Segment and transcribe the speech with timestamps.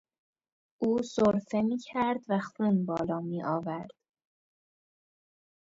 [0.81, 3.91] او سرفه میکرد و خون بالا میآورد.